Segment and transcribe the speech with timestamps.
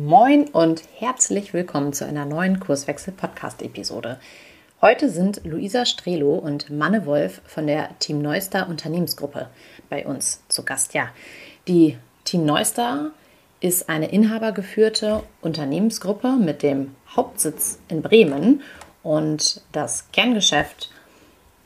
[0.00, 4.20] Moin und herzlich willkommen zu einer neuen Kurswechsel-Podcast-Episode.
[4.80, 9.48] Heute sind Luisa Strelo und Manne Wolf von der Team Neuster Unternehmensgruppe
[9.90, 10.94] bei uns zu Gast.
[10.94, 11.08] Ja,
[11.66, 13.10] die Team Neuster
[13.58, 18.62] ist eine inhabergeführte Unternehmensgruppe mit dem Hauptsitz in Bremen
[19.02, 20.92] und das Kerngeschäft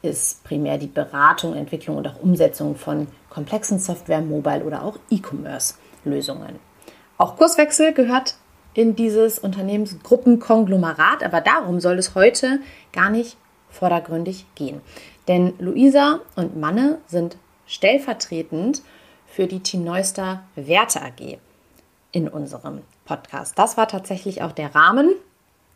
[0.00, 6.71] ist primär die Beratung, Entwicklung und auch Umsetzung von komplexen Software, Mobile oder auch E-Commerce-Lösungen.
[7.18, 8.36] Auch Kurswechsel gehört
[8.74, 12.60] in dieses Unternehmensgruppenkonglomerat, aber darum soll es heute
[12.92, 13.36] gar nicht
[13.70, 14.80] vordergründig gehen.
[15.28, 18.82] Denn Luisa und Manne sind stellvertretend
[19.26, 21.38] für die Team Neuster Werte AG
[22.12, 23.58] in unserem Podcast.
[23.58, 25.14] Das war tatsächlich auch der Rahmen,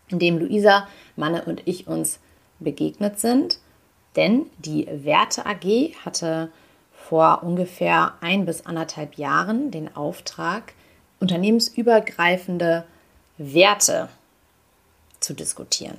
[0.09, 2.20] in dem Luisa, Manne und ich uns
[2.59, 3.59] begegnet sind.
[4.14, 6.50] Denn die Werte AG hatte
[6.92, 10.75] vor ungefähr ein bis anderthalb Jahren den Auftrag,
[11.20, 12.84] unternehmensübergreifende
[13.38, 14.09] Werte
[15.20, 15.98] zu diskutieren.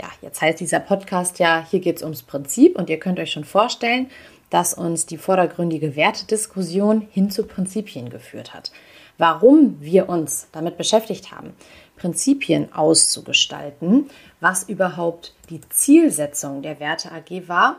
[0.00, 3.32] Ja, jetzt heißt dieser Podcast ja, hier geht es ums Prinzip und ihr könnt euch
[3.32, 4.10] schon vorstellen,
[4.50, 8.70] dass uns die vordergründige Wertediskussion hin zu Prinzipien geführt hat.
[9.18, 11.52] Warum wir uns damit beschäftigt haben,
[11.96, 14.08] Prinzipien auszugestalten,
[14.40, 17.76] was überhaupt die Zielsetzung der Werte AG war,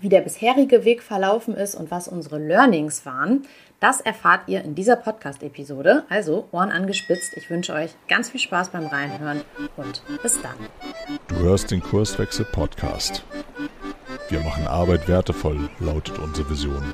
[0.00, 3.46] wie der bisherige Weg verlaufen ist und was unsere Learnings waren,
[3.80, 6.04] das erfahrt ihr in dieser Podcast-Episode.
[6.08, 7.36] Also Ohren angespitzt.
[7.36, 9.42] Ich wünsche euch ganz viel Spaß beim Reinhören
[9.76, 10.56] und bis dann.
[11.28, 13.24] Du hörst den Kurswechsel Podcast.
[14.28, 16.92] Wir machen Arbeit wertevoll, lautet unsere Vision.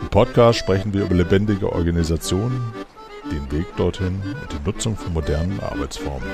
[0.00, 2.74] Im Podcast sprechen wir über lebendige Organisationen,
[3.30, 6.28] den Weg dorthin und die Nutzung von modernen Arbeitsformen.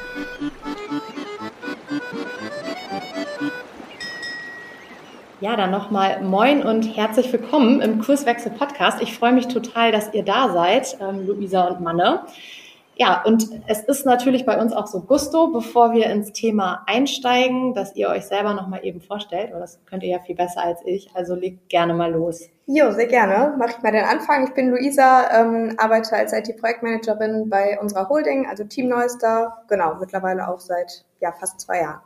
[5.40, 9.00] Ja, dann nochmal Moin und herzlich willkommen im Kurswechsel Podcast.
[9.00, 12.26] Ich freue mich total, dass ihr da seid, ähm, Luisa und Manne.
[12.96, 17.72] Ja, und es ist natürlich bei uns auch so Gusto, bevor wir ins Thema einsteigen,
[17.72, 20.80] dass ihr euch selber nochmal eben vorstellt, weil das könnt ihr ja viel besser als
[20.84, 21.08] ich.
[21.14, 22.42] Also legt gerne mal los.
[22.66, 23.54] Jo, sehr gerne.
[23.56, 24.46] Mache ich mal den Anfang.
[24.46, 29.56] Ich bin Luisa, ähm, arbeite als IT-Projektmanagerin bei unserer Holding, also Team Neuster.
[29.70, 32.00] Genau, mittlerweile auch seit ja, fast zwei Jahren.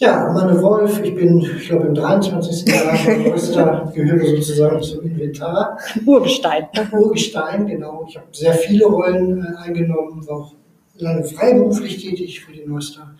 [0.00, 2.72] Ja, Manne Wolf, ich bin, ich glaube, im 23.
[2.72, 2.92] Jahr
[3.30, 5.76] Meister, gehöre sozusagen zum Inventar.
[6.06, 6.68] Urgestein.
[6.92, 8.06] Urgestein, genau.
[8.08, 10.52] Ich habe sehr viele Rollen äh, eingenommen, war auch
[10.98, 13.12] lange freiberuflich tätig für die Neuster.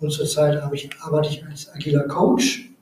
[0.00, 2.72] Und zurzeit ich, arbeite ich als agiler Coach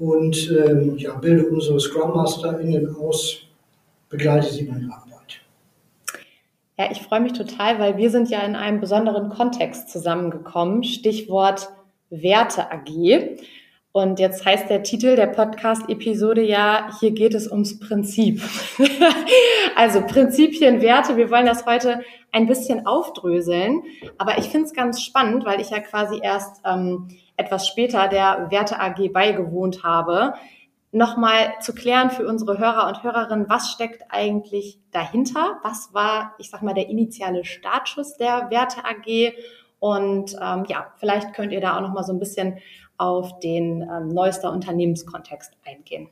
[0.00, 3.42] und ähm, ja, bilde unsere Scrum MasterInnen aus,
[4.08, 5.40] begleite sie bei der Arbeit.
[6.76, 10.82] Ja, ich freue mich total, weil wir sind ja in einem besonderen Kontext zusammengekommen.
[10.82, 11.68] Stichwort
[12.10, 13.38] Werte AG.
[13.92, 18.40] Und jetzt heißt der Titel der Podcast-Episode ja, hier geht es ums Prinzip.
[19.76, 22.00] also Prinzipien, Werte, wir wollen das heute
[22.30, 23.82] ein bisschen aufdröseln.
[24.16, 28.48] Aber ich finde es ganz spannend, weil ich ja quasi erst ähm, etwas später der
[28.50, 30.34] Werte AG beigewohnt habe,
[30.92, 35.58] nochmal zu klären für unsere Hörer und Hörerinnen, was steckt eigentlich dahinter?
[35.62, 39.32] Was war, ich sag mal, der initiale Startschuss der Werte AG?
[39.80, 42.58] Und ähm, ja, vielleicht könnt ihr da auch noch mal so ein bisschen
[42.98, 46.10] auf den ähm, neuester Unternehmenskontext eingehen.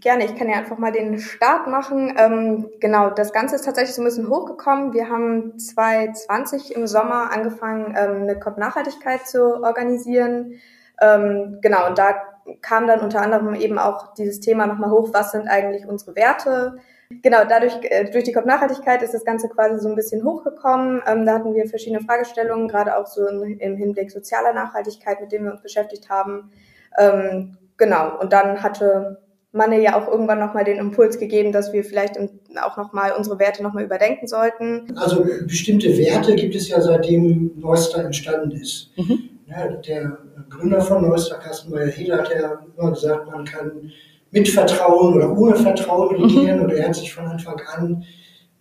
[0.00, 2.14] Gerne, ich kann ja einfach mal den Start machen.
[2.18, 4.92] Ähm, genau, das Ganze ist tatsächlich so ein bisschen hochgekommen.
[4.92, 10.60] Wir haben 2020 im Sommer angefangen, ähm, eine COP-Nachhaltigkeit zu organisieren.
[11.00, 12.14] Ähm, genau, und da
[12.60, 16.76] kam dann unter anderem eben auch dieses Thema nochmal hoch, was sind eigentlich unsere Werte?
[17.22, 21.02] Genau, dadurch, äh, durch die COP-Nachhaltigkeit ist das Ganze quasi so ein bisschen hochgekommen.
[21.06, 25.32] Ähm, da hatten wir verschiedene Fragestellungen, gerade auch so im, im Hinblick sozialer Nachhaltigkeit, mit
[25.32, 26.50] denen wir uns beschäftigt haben.
[26.98, 29.18] Ähm, genau, und dann hatte
[29.52, 32.16] Manne ja auch irgendwann nochmal den Impuls gegeben, dass wir vielleicht
[32.62, 34.96] auch nochmal unsere Werte nochmal überdenken sollten.
[34.96, 38.90] Also bestimmte Werte gibt es ja seitdem Neuster entstanden ist.
[38.96, 39.30] Mhm.
[39.46, 43.90] Ja, der Gründer von Neuster, Carsten Meyer-Heder, hat ja immer gesagt, man kann
[44.30, 46.64] mit Vertrauen oder ohne Vertrauen regieren mhm.
[46.64, 48.04] oder er hat sich von Anfang an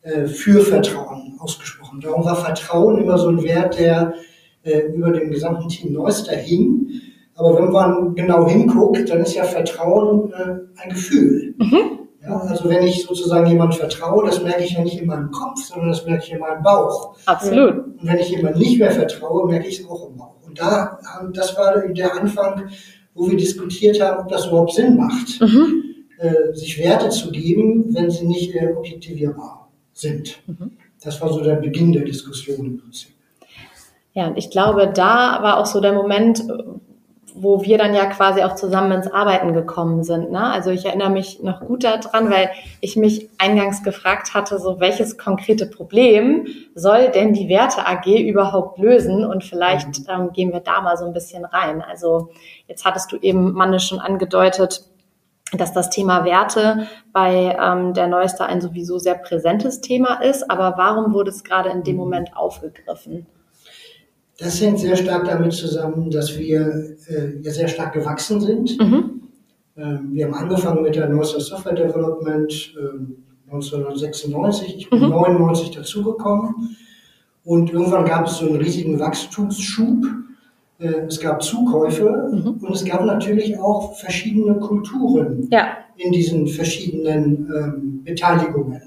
[0.02, 2.02] äh, für Vertrauen ausgesprochen.
[2.02, 4.14] Darum war Vertrauen immer so ein Wert, der
[4.64, 6.90] äh, über dem gesamten Team Neuster hing.
[7.36, 11.56] Aber wenn man genau hinguckt, dann ist ja Vertrauen äh, ein Gefühl.
[11.58, 12.00] Mhm.
[12.22, 15.64] Ja, also wenn ich sozusagen jemand vertraue, das merke ich ja nicht in meinem Kopf,
[15.64, 17.16] sondern das merke ich in meinem Bauch.
[17.26, 17.78] Absolut.
[17.78, 20.36] Und wenn ich jemand nicht mehr vertraue, merke ich es auch im Bauch.
[20.46, 21.00] Und da,
[21.34, 22.70] das war der Anfang
[23.20, 25.84] wo wir diskutiert haben, ob das überhaupt Sinn macht, mhm.
[26.18, 30.40] äh, sich Werte zu geben, wenn sie nicht äh, objektivierbar sind.
[30.48, 30.72] Mhm.
[31.04, 33.12] Das war so der Beginn der Diskussion im Prinzip.
[34.14, 36.44] Ja, und ich glaube, da war auch so der Moment,
[37.42, 40.32] wo wir dann ja quasi auch zusammen ins Arbeiten gekommen sind.
[40.32, 40.52] Ne?
[40.52, 42.50] Also ich erinnere mich noch gut daran, weil
[42.82, 48.78] ich mich eingangs gefragt hatte, so welches konkrete Problem soll denn die Werte AG überhaupt
[48.78, 49.24] lösen?
[49.24, 50.06] Und vielleicht mhm.
[50.10, 51.82] ähm, gehen wir da mal so ein bisschen rein.
[51.82, 52.30] Also
[52.68, 54.84] jetzt hattest du eben, Manne, schon angedeutet,
[55.54, 60.52] dass das Thema Werte bei ähm, der Neuester ein sowieso sehr präsentes Thema ist.
[60.52, 62.02] Aber warum wurde es gerade in dem mhm.
[62.02, 63.28] Moment aufgegriffen?
[64.40, 68.80] Das hängt sehr stark damit zusammen, dass wir äh, ja sehr stark gewachsen sind.
[68.80, 69.22] Mhm.
[69.78, 74.78] Ähm, wir haben angefangen mit der Neuester Software Development äh, 1996.
[74.78, 75.10] Ich bin mhm.
[75.10, 76.78] 99 dazugekommen.
[77.44, 80.06] Und irgendwann gab es so einen riesigen Wachstumsschub.
[80.80, 82.64] Äh, es gab Zukäufe mhm.
[82.64, 85.78] und es gab natürlich auch verschiedene Kulturen ja.
[85.98, 88.82] in diesen verschiedenen ähm, Beteiligungen.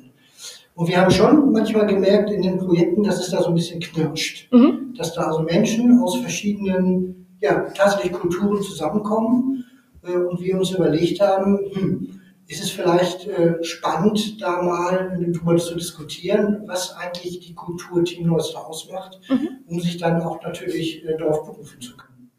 [0.74, 3.80] Und wir haben schon manchmal gemerkt in den Projekten, dass es da so ein bisschen
[3.80, 4.50] knirscht.
[4.52, 4.94] Mhm.
[4.96, 9.64] Dass da also Menschen aus verschiedenen, ja, tatsächlich Kulturen zusammenkommen
[10.02, 15.56] äh, und wir uns überlegt haben, hm, ist es vielleicht äh, spannend, da mal darüber
[15.56, 19.48] zu diskutieren, was eigentlich die Kultur Team Neuster ausmacht, mhm.
[19.66, 22.30] um sich dann auch natürlich äh, darauf berufen zu können.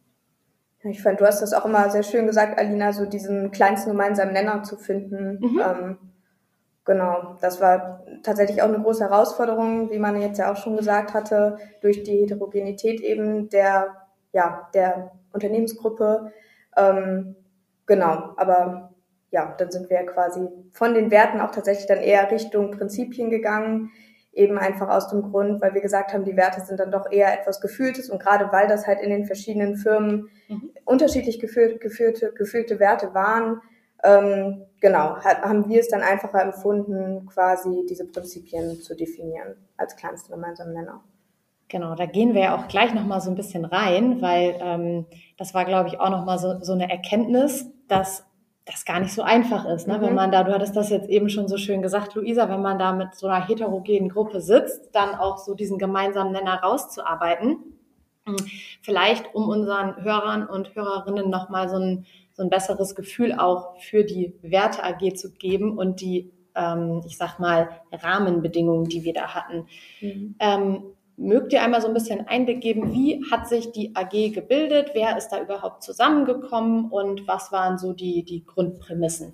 [0.86, 4.34] Ich fand, du hast das auch immer sehr schön gesagt, Alina, so diesen kleinsten gemeinsamen
[4.34, 5.40] Nenner zu finden.
[5.40, 5.62] Mhm.
[5.62, 5.98] Ähm,
[6.86, 11.14] Genau, das war tatsächlich auch eine große Herausforderung, wie man jetzt ja auch schon gesagt
[11.14, 13.96] hatte, durch die Heterogenität eben der,
[14.34, 16.34] ja, der Unternehmensgruppe.
[16.76, 17.36] Ähm,
[17.86, 18.94] genau, aber
[19.32, 23.92] ja, dann sind wir quasi von den Werten auch tatsächlich dann eher Richtung Prinzipien gegangen,
[24.34, 27.40] eben einfach aus dem Grund, weil wir gesagt haben, die Werte sind dann doch eher
[27.40, 30.72] etwas Gefühltes und gerade weil das halt in den verschiedenen Firmen mhm.
[30.84, 33.62] unterschiedlich gefühlte, gefühlte, gefühlte Werte waren,
[34.04, 40.34] ähm, genau, haben wir es dann einfacher empfunden, quasi diese Prinzipien zu definieren als kleinsten
[40.34, 41.04] gemeinsamen Nenner.
[41.70, 45.06] Genau, da gehen wir ja auch gleich nochmal so ein bisschen rein, weil ähm,
[45.38, 48.26] das war, glaube ich, auch nochmal so, so eine Erkenntnis, dass
[48.66, 49.98] das gar nicht so einfach ist, ne?
[49.98, 50.02] Mhm.
[50.02, 52.80] wenn man da, du hattest das jetzt eben schon so schön gesagt, Luisa, wenn man
[52.80, 57.58] da mit so einer heterogenen Gruppe sitzt, dann auch so diesen gemeinsamen Nenner rauszuarbeiten.
[58.26, 58.38] Hm,
[58.82, 64.04] vielleicht, um unseren Hörern und Hörerinnen nochmal so ein so ein besseres Gefühl auch für
[64.04, 69.34] die Werte AG zu geben und die, ähm, ich sag mal, Rahmenbedingungen, die wir da
[69.36, 69.68] hatten.
[70.02, 70.36] Mhm.
[70.40, 70.84] Ähm,
[71.16, 75.16] mögt ihr einmal so ein bisschen Einblick geben, wie hat sich die AG gebildet, wer
[75.18, 79.34] ist da überhaupt zusammengekommen und was waren so die, die Grundprämissen?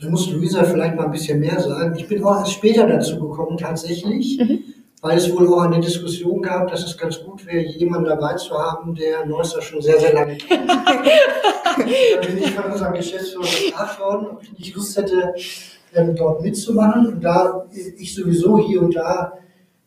[0.00, 1.94] Da muss Luisa vielleicht mal ein bisschen mehr sagen.
[1.96, 4.38] Ich bin auch erst später dazu gekommen, tatsächlich.
[4.38, 4.71] Mhm
[5.02, 8.56] weil es wohl auch eine Diskussion gab, dass es ganz gut wäre, jemanden dabei zu
[8.56, 10.70] haben, der Neusser schon sehr, sehr lange kennt.
[10.70, 15.34] da bin ich von unserem Geschäftsführer gefragt worden, ob ich nicht Lust hätte,
[15.94, 17.08] ähm, dort mitzumachen.
[17.08, 17.66] Und da
[17.98, 19.32] ich sowieso hier und da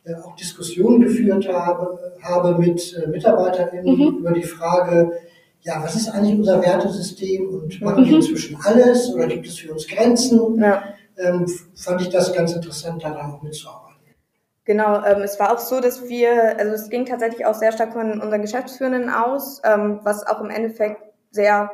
[0.04, 4.18] äh, auch Diskussionen geführt habe, habe mit äh, MitarbeiterInnen mhm.
[4.18, 5.14] über die Frage,
[5.62, 8.18] ja, was ist eigentlich unser Wertesystem und machen wir mhm.
[8.18, 10.60] inzwischen alles oder gibt es für uns Grenzen?
[10.60, 10.84] Ja.
[11.18, 13.85] Ähm, fand ich das ganz interessant, da dann auch mitzuarbeiten.
[14.66, 17.94] Genau, ähm, es war auch so, dass wir, also es ging tatsächlich auch sehr stark
[17.94, 21.70] von unseren Geschäftsführenden aus, ähm, was auch im Endeffekt sehr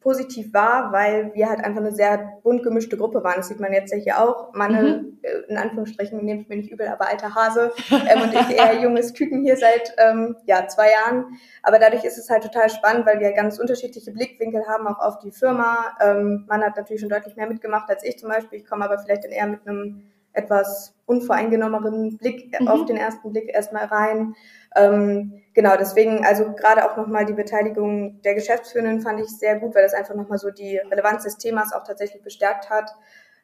[0.00, 3.34] positiv war, weil wir halt einfach eine sehr bunt gemischte Gruppe waren.
[3.36, 4.54] Das sieht man jetzt ja hier auch.
[4.54, 5.18] Meine, mhm.
[5.20, 9.12] Äh, in Anführungsstrichen, nehmt mir nicht übel, aber alter Hase ähm, und ich eher junges
[9.12, 11.38] Küken hier seit ähm, ja, zwei Jahren.
[11.62, 15.18] Aber dadurch ist es halt total spannend, weil wir ganz unterschiedliche Blickwinkel haben, auch auf
[15.18, 15.96] die Firma.
[16.00, 18.60] Ähm, man hat natürlich schon deutlich mehr mitgemacht als ich zum Beispiel.
[18.60, 22.68] Ich komme aber vielleicht dann eher mit einem etwas unvoreingenommeneren Blick mhm.
[22.68, 24.34] auf den ersten Blick erstmal rein.
[24.76, 29.74] Ähm, genau, deswegen, also gerade auch nochmal die Beteiligung der Geschäftsführenden fand ich sehr gut,
[29.74, 32.94] weil das einfach nochmal so die Relevanz des Themas auch tatsächlich bestärkt hat.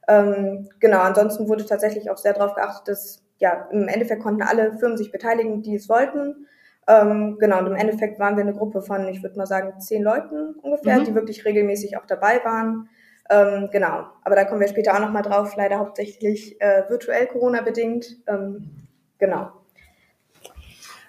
[0.07, 4.79] Ähm, genau, ansonsten wurde tatsächlich auch sehr darauf geachtet, dass ja, im Endeffekt konnten alle
[4.79, 6.47] Firmen sich beteiligen, die es wollten.
[6.87, 10.03] Ähm, genau, und im Endeffekt waren wir eine Gruppe von, ich würde mal sagen, zehn
[10.03, 11.05] Leuten ungefähr, mhm.
[11.05, 12.89] die wirklich regelmäßig auch dabei waren.
[13.31, 18.17] Ähm, genau, aber da kommen wir später auch nochmal drauf, leider hauptsächlich äh, virtuell Corona-bedingt.
[18.27, 18.71] Ähm,
[19.19, 19.51] genau.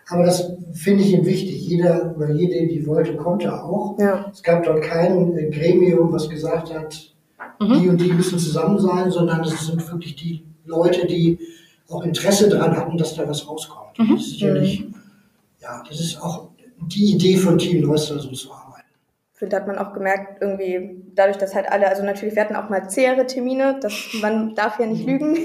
[0.07, 1.67] Aber das finde ich eben wichtig.
[1.67, 3.97] Jeder oder jede, die wollte, konnte auch.
[3.99, 4.29] Ja.
[4.31, 7.13] Es gab dort kein äh, Gremium, was gesagt hat,
[7.59, 7.81] mhm.
[7.81, 11.39] die und die müssen zusammen sein, sondern es sind wirklich die Leute, die
[11.89, 13.97] auch Interesse daran hatten, dass da was rauskommt.
[13.97, 14.15] Mhm.
[14.15, 14.95] Das ist sicherlich, mhm.
[15.61, 16.49] ja, das ist auch
[16.87, 18.64] die Idee von Team Neuster sozusagen
[19.35, 22.69] finde, hat man auch gemerkt, irgendwie dadurch, dass halt alle, also natürlich, wir hatten auch
[22.69, 25.37] mal zähere Termine, das, man darf ja nicht lügen,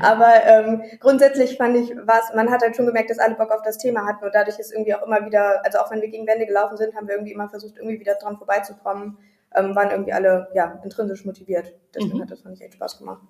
[0.02, 3.60] aber ähm, grundsätzlich fand ich, was, man hat halt schon gemerkt, dass alle Bock auf
[3.62, 6.26] das Thema hatten und dadurch ist irgendwie auch immer wieder, also auch wenn wir gegen
[6.26, 9.18] Wände gelaufen sind, haben wir irgendwie immer versucht, irgendwie wieder dran vorbeizukommen,
[9.54, 11.74] ähm, waren irgendwie alle, ja, intrinsisch motiviert.
[11.94, 12.22] Deswegen mhm.
[12.22, 13.20] hat das, fand ich, echt Spaß gemacht.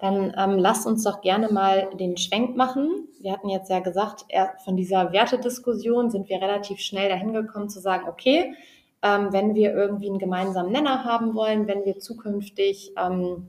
[0.00, 3.08] dann ähm, lasst uns doch gerne mal den Schwenk machen.
[3.20, 4.26] Wir hatten jetzt ja gesagt,
[4.62, 8.54] von dieser Wertediskussion sind wir relativ schnell dahin gekommen zu sagen, okay,
[9.02, 13.48] wenn wir irgendwie einen gemeinsamen Nenner haben wollen, wenn wir zukünftig, ähm,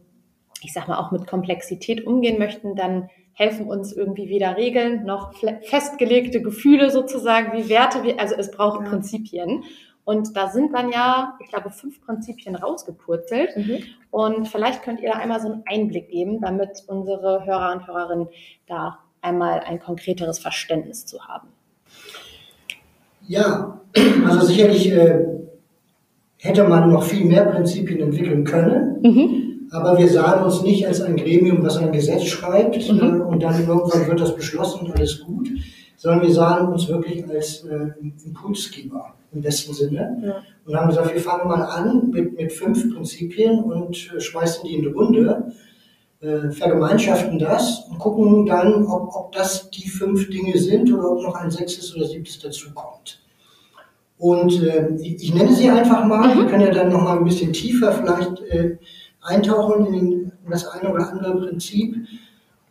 [0.62, 5.34] ich sag mal, auch mit Komplexität umgehen möchten, dann helfen uns irgendwie weder Regeln noch
[5.64, 8.02] festgelegte Gefühle sozusagen wie Werte.
[8.20, 8.90] Also es braucht ja.
[8.90, 9.64] Prinzipien.
[10.06, 13.56] Und da sind dann ja, ich glaube, fünf Prinzipien rausgepurzelt.
[13.56, 13.84] Mhm.
[14.12, 18.28] Und vielleicht könnt ihr da einmal so einen Einblick geben, damit unsere Hörer und Hörerinnen
[18.68, 21.48] da einmal ein konkreteres Verständnis zu haben.
[23.26, 23.82] Ja,
[24.26, 25.26] also sicherlich äh,
[26.44, 29.00] hätte man noch viel mehr Prinzipien entwickeln können.
[29.02, 29.70] Mhm.
[29.72, 33.00] Aber wir sahen uns nicht als ein Gremium, was ein Gesetz schreibt mhm.
[33.00, 35.50] äh, und dann irgendwann wird das beschlossen und alles gut,
[35.96, 37.92] sondern wir sahen uns wirklich als äh,
[38.26, 40.36] Impulsgeber im besten Sinne ja.
[40.66, 44.76] und haben gesagt, wir fangen mal an mit, mit fünf Prinzipien und äh, schmeißen die
[44.76, 45.54] in die Runde,
[46.20, 51.24] äh, vergemeinschaften das und gucken dann, ob, ob das die fünf Dinge sind oder ob
[51.24, 53.23] noch ein sechstes oder siebtes dazukommt.
[54.24, 56.40] Und äh, ich, ich, nenne sie einfach mal, mhm.
[56.40, 58.78] wir können ja dann noch mal ein bisschen tiefer vielleicht äh,
[59.22, 61.94] eintauchen in das eine oder andere Prinzip.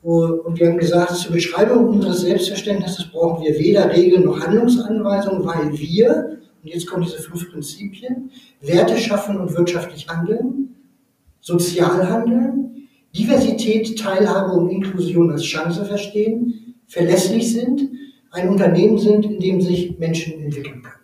[0.00, 5.78] Und wir haben gesagt, zur Beschreibung unseres Selbstverständnisses brauchen wir weder Regeln noch Handlungsanweisungen, weil
[5.78, 8.30] wir, und jetzt kommen diese fünf Prinzipien,
[8.62, 10.74] Werte schaffen und wirtschaftlich handeln,
[11.42, 17.90] sozial handeln, Diversität, Teilhabe und Inklusion als Chance verstehen, verlässlich sind,
[18.30, 21.01] ein Unternehmen sind, in dem sich Menschen entwickeln können.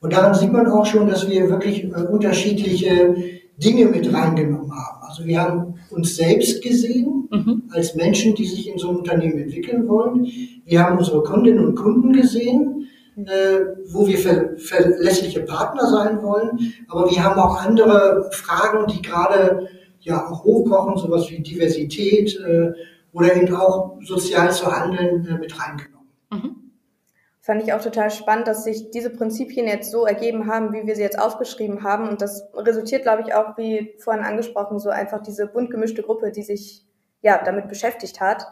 [0.00, 3.16] Und daran sieht man auch schon, dass wir wirklich äh, unterschiedliche
[3.56, 5.02] Dinge mit reingenommen haben.
[5.02, 7.64] Also wir haben uns selbst gesehen mhm.
[7.70, 10.26] als Menschen, die sich in so einem Unternehmen entwickeln wollen.
[10.64, 13.58] Wir haben unsere Kundinnen und Kunden gesehen, äh,
[13.90, 16.72] wo wir ver verlässliche Partner sein wollen.
[16.88, 19.68] Aber wir haben auch andere Fragen, die gerade
[20.00, 22.72] ja auch hochkochen, sowas wie Diversität äh,
[23.12, 26.06] oder eben auch sozial zu handeln äh, mit reingenommen.
[26.30, 26.57] Mhm
[27.48, 30.94] fand ich auch total spannend, dass sich diese Prinzipien jetzt so ergeben haben, wie wir
[30.94, 32.06] sie jetzt aufgeschrieben haben.
[32.06, 36.30] Und das resultiert, glaube ich, auch, wie vorhin angesprochen, so einfach diese bunt gemischte Gruppe,
[36.30, 36.84] die sich
[37.22, 38.46] ja damit beschäftigt hat.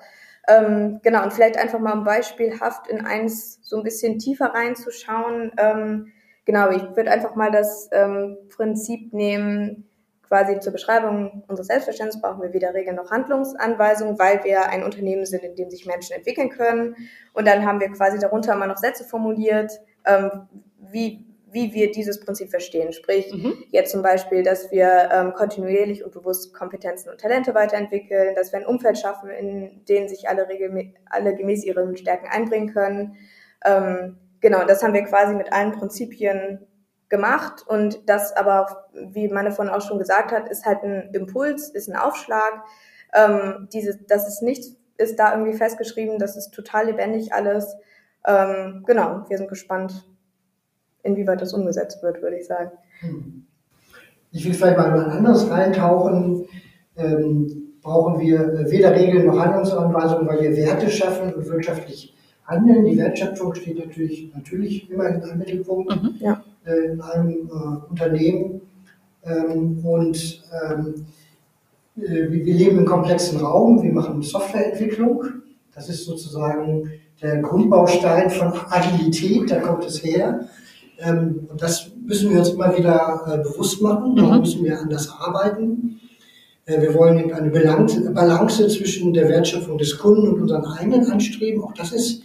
[0.48, 5.52] Ähm, genau, und vielleicht einfach mal beispielhaft in eins so ein bisschen tiefer reinzuschauen.
[5.58, 6.12] Ähm,
[6.46, 9.90] genau, ich würde einfach mal das ähm, Prinzip nehmen,
[10.28, 15.26] quasi zur Beschreibung unseres Selbstverständnisses brauchen wir weder Regeln noch Handlungsanweisungen, weil wir ein Unternehmen
[15.26, 16.96] sind, in dem sich Menschen entwickeln können.
[17.32, 19.72] Und dann haben wir quasi darunter immer noch Sätze formuliert,
[20.04, 22.92] ähm, wie, wie wir dieses Prinzip verstehen.
[22.92, 23.54] Sprich, mhm.
[23.70, 28.60] jetzt zum Beispiel, dass wir ähm, kontinuierlich und bewusst Kompetenzen und Talente weiterentwickeln, dass wir
[28.60, 30.46] ein Umfeld schaffen, in dem sich alle,
[31.10, 33.16] alle gemäß ihren Stärken einbringen können.
[33.64, 36.66] Ähm, genau, das haben wir quasi mit allen Prinzipien
[37.08, 41.68] gemacht und das aber, wie Manne von auch schon gesagt hat, ist halt ein Impuls,
[41.68, 42.64] ist ein Aufschlag.
[43.14, 47.76] Ähm, diese, das ist nichts, ist da irgendwie festgeschrieben, das ist total lebendig alles.
[48.26, 50.04] Ähm, genau, wir sind gespannt,
[51.02, 52.72] inwieweit das umgesetzt wird, würde ich sagen.
[54.32, 56.48] Ich will vielleicht mal ein anderes reintauchen.
[56.96, 62.84] Ähm, brauchen wir weder Regeln noch Handlungsanweisungen, weil wir Werte schaffen und wirtschaftlich handeln.
[62.84, 65.90] Die Wertschöpfung steht natürlich, natürlich immer in einem Mittelpunkt.
[65.90, 66.42] Mhm, ja.
[66.66, 68.60] Äh, in einem äh, Unternehmen.
[69.24, 71.06] Ähm, und ähm,
[71.96, 75.22] äh, wir leben im komplexen Raum, wir machen Softwareentwicklung.
[75.72, 76.90] Das ist sozusagen
[77.22, 80.48] der Grundbaustein von Agilität, da kommt es her.
[80.98, 84.40] Ähm, und das müssen wir uns immer wieder bewusst machen, da mhm.
[84.40, 86.00] müssen wir anders arbeiten.
[86.66, 91.62] Äh, wir wollen eine Balance zwischen der Wertschöpfung des Kunden und unseren eigenen anstreben.
[91.62, 92.22] Auch das ist,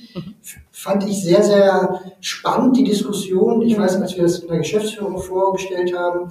[0.72, 3.62] fand ich sehr, sehr spannend, die Diskussion.
[3.62, 6.30] Ich weiß, als wir das in der Geschäftsführung vorgestellt haben,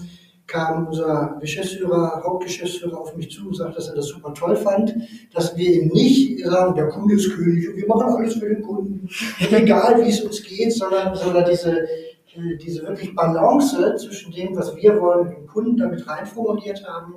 [0.49, 4.97] kam unser Geschäftsführer, Hauptgeschäftsführer auf mich zu und sagte, dass er das super toll fand,
[5.33, 8.62] dass wir eben nicht sagen, der Kunde ist König und wir machen alles für den
[8.62, 9.09] Kunden,
[9.52, 14.75] egal wie es uns geht, sondern, sondern diese, äh, diese wirklich Balance zwischen dem, was
[14.75, 17.14] wir wollen, und dem Kunden damit reinformuliert haben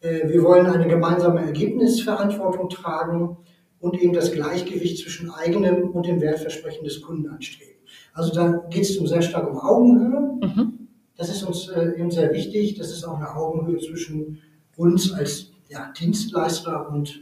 [0.00, 3.36] wir wollen eine gemeinsame Ergebnisverantwortung tragen
[3.80, 7.74] und eben das Gleichgewicht zwischen eigenem und dem Wertversprechen des Kunden anstreben.
[8.12, 10.38] Also da geht es um sehr stark um Augenhöhe.
[10.40, 10.88] Mhm.
[11.16, 12.78] Das ist uns äh, eben sehr wichtig.
[12.78, 14.40] Das ist auch eine Augenhöhe zwischen
[14.76, 17.20] uns als ja, Dienstleister und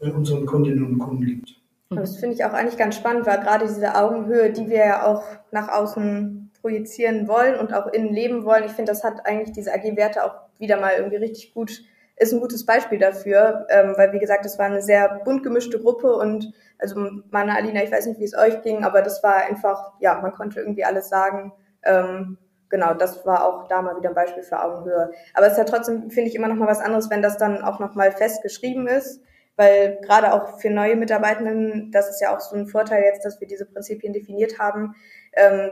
[0.00, 1.56] äh, unseren Kundinnen und Kunden gibt.
[1.90, 5.24] Das finde ich auch eigentlich ganz spannend, weil gerade diese Augenhöhe, die wir ja auch
[5.50, 9.74] nach außen projizieren wollen und auch innen leben wollen, ich finde, das hat eigentlich diese
[9.74, 11.82] AG-Werte auch wieder mal irgendwie richtig gut
[12.22, 15.80] ist ein gutes Beispiel dafür, ähm, weil wie gesagt, es war eine sehr bunt gemischte
[15.80, 19.36] Gruppe und also meine Alina, ich weiß nicht, wie es euch ging, aber das war
[19.36, 21.52] einfach, ja, man konnte irgendwie alles sagen.
[21.84, 22.38] Ähm,
[22.68, 25.12] genau, das war auch da mal wieder ein Beispiel für Augenhöhe.
[25.34, 27.62] Aber es ist ja trotzdem, finde ich, immer noch mal was anderes, wenn das dann
[27.62, 29.20] auch noch mal fest ist,
[29.56, 33.40] weil gerade auch für neue Mitarbeitenden, das ist ja auch so ein Vorteil jetzt, dass
[33.40, 34.94] wir diese Prinzipien definiert haben,
[35.34, 35.70] ähm,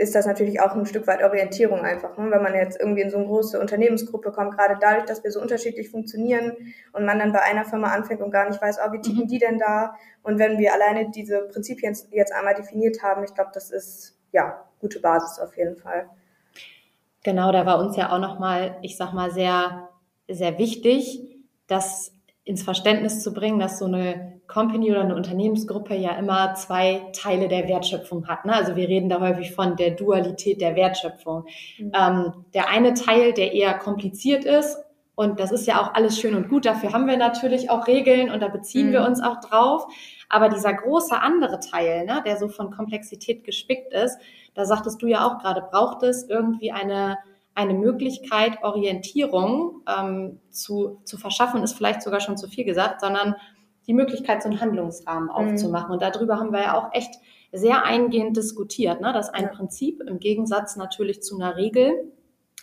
[0.00, 2.16] ist das natürlich auch ein Stück weit Orientierung einfach.
[2.16, 2.30] Ne?
[2.30, 5.42] Wenn man jetzt irgendwie in so eine große Unternehmensgruppe kommt, gerade dadurch, dass wir so
[5.42, 6.56] unterschiedlich funktionieren
[6.92, 9.28] und man dann bei einer Firma anfängt und gar nicht weiß, oh, wie ticken mhm.
[9.28, 9.94] die denn da?
[10.22, 14.64] Und wenn wir alleine diese Prinzipien jetzt einmal definiert haben, ich glaube, das ist ja
[14.80, 16.08] gute Basis auf jeden Fall.
[17.22, 19.90] Genau, da war uns ja auch nochmal, ich sag mal, sehr,
[20.28, 21.20] sehr wichtig,
[21.66, 22.14] das
[22.44, 27.48] ins Verständnis zu bringen, dass so eine Company oder eine Unternehmensgruppe ja immer zwei Teile
[27.48, 28.44] der Wertschöpfung hat.
[28.44, 28.54] Ne?
[28.54, 31.46] Also wir reden da häufig von der Dualität der Wertschöpfung.
[31.78, 31.92] Mhm.
[31.94, 34.78] Ähm, der eine Teil, der eher kompliziert ist,
[35.14, 38.30] und das ist ja auch alles schön und gut, dafür haben wir natürlich auch Regeln
[38.30, 38.92] und da beziehen mhm.
[38.92, 39.86] wir uns auch drauf.
[40.30, 44.18] Aber dieser große andere Teil, ne, der so von Komplexität gespickt ist,
[44.54, 47.18] da sagtest du ja auch gerade, braucht es irgendwie eine
[47.54, 53.34] eine Möglichkeit, Orientierung ähm, zu, zu verschaffen, ist vielleicht sogar schon zu viel gesagt, sondern
[53.86, 55.30] die Möglichkeit, so einen Handlungsrahmen mhm.
[55.30, 55.92] aufzumachen.
[55.92, 57.14] Und darüber haben wir ja auch echt
[57.52, 59.12] sehr eingehend diskutiert, ne?
[59.12, 59.48] dass ein ja.
[59.48, 62.12] Prinzip im Gegensatz natürlich zu einer Regel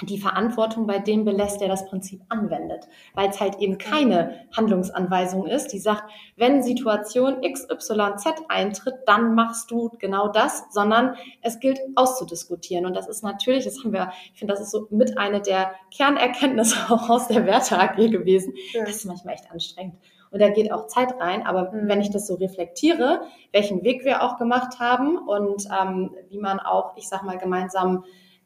[0.03, 5.47] die Verantwortung bei dem belässt, der das Prinzip anwendet, weil es halt eben keine Handlungsanweisung
[5.47, 6.03] ist, die sagt,
[6.35, 12.85] wenn Situation XYZ eintritt, dann machst du genau das, sondern es gilt auszudiskutieren.
[12.85, 15.71] Und das ist natürlich, das haben wir, ich finde, das ist so mit eine der
[15.89, 18.53] Kernerkenntnisse auch aus der Werte AG gewesen.
[18.73, 18.85] Ja.
[18.85, 19.95] Das ist manchmal echt anstrengend.
[20.31, 21.45] Und da geht auch Zeit rein.
[21.45, 21.87] Aber mhm.
[21.87, 26.59] wenn ich das so reflektiere, welchen Weg wir auch gemacht haben und ähm, wie man
[26.59, 28.03] auch, ich sag mal, gemeinsam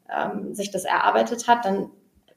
[0.09, 1.89] ähm, sich das erarbeitet hat, dann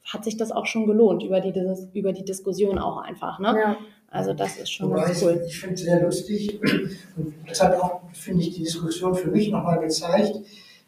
[0.05, 1.53] hat sich das auch schon gelohnt über die,
[1.95, 3.39] über die Diskussion auch einfach.
[3.39, 3.55] Ne?
[3.59, 3.77] Ja.
[4.11, 5.41] Also das ist schon Wobei ganz cool.
[5.45, 6.61] Ich, ich finde es sehr lustig
[7.17, 10.37] und das hat auch, finde ich, die Diskussion für mich nochmal gezeigt,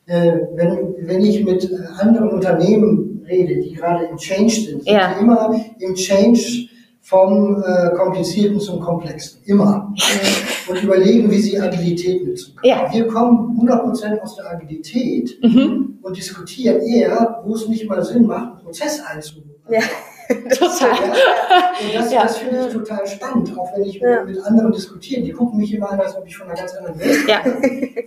[0.07, 5.19] äh, wenn, wenn ich mit anderen Unternehmen rede, die gerade im Change sind, sind ja.
[5.19, 6.69] immer im Change
[7.07, 9.41] vom äh, Komplizierten zum Komplexen.
[9.45, 9.95] Immer.
[10.69, 12.69] Und überlegen, wie sie Agilität nutzen können.
[12.69, 12.93] Ja.
[12.93, 15.99] Wir kommen 100% aus der Agilität mhm.
[16.03, 19.55] und diskutieren eher, wo es nicht mal Sinn macht, einen Prozess einzubauen.
[19.71, 19.81] Ja.
[20.51, 20.91] total.
[20.91, 22.23] Ja, und das, ja.
[22.25, 24.25] das finde ich total spannend, auch wenn ich ja.
[24.25, 25.23] mit anderen diskutiere.
[25.23, 27.45] Die gucken mich immer an, als ob ich von einer ganz anderen Welt ja.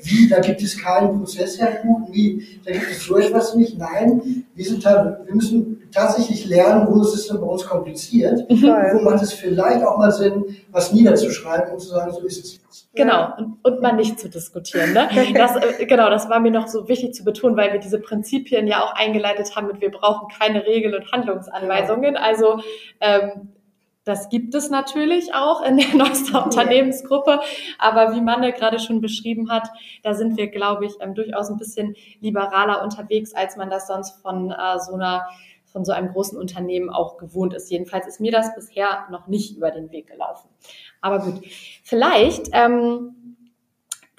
[0.02, 3.78] Wie, da gibt es keinen Prozessherbuch, wie, da gibt es so etwas nicht.
[3.78, 8.40] Nein, wir, sind da, wir müssen tatsächlich lernen, wo ist es denn bei uns kompliziert,
[8.50, 8.64] mhm.
[8.94, 12.54] wo macht es vielleicht auch mal Sinn, was niederzuschreiben und zu sagen, so ist es
[12.54, 12.88] jetzt.
[12.96, 14.94] Genau, und, und mal nicht zu diskutieren.
[14.94, 15.10] Ne?
[15.34, 18.68] Das, äh, genau, das war mir noch so wichtig zu betonen, weil wir diese Prinzipien
[18.68, 22.18] ja auch eingeleitet haben mit, wir brauchen keine Regeln und Handlungsanweisungen.
[22.18, 22.60] Also
[23.00, 23.50] ähm,
[24.10, 27.42] das gibt es natürlich auch in der Neuster Unternehmensgruppe.
[27.78, 29.70] Aber wie Manne gerade schon beschrieben hat,
[30.04, 34.22] da sind wir, glaube ich, ähm, durchaus ein bisschen liberaler unterwegs, als man das sonst
[34.22, 35.28] von äh, so einer
[35.72, 37.70] von so einem großen Unternehmen auch gewohnt ist.
[37.70, 40.50] Jedenfalls ist mir das bisher noch nicht über den Weg gelaufen.
[41.02, 41.42] Aber gut,
[41.84, 43.38] vielleicht ähm,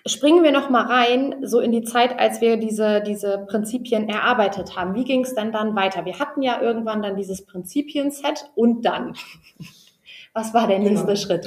[0.07, 4.77] springen wir noch mal rein, so in die Zeit, als wir diese, diese Prinzipien erarbeitet
[4.77, 4.95] haben.
[4.95, 6.05] Wie ging es denn dann weiter?
[6.05, 9.15] Wir hatten ja irgendwann dann dieses Prinzipien-Set und dann.
[10.33, 11.17] Was war der nächste genau.
[11.17, 11.47] Schritt?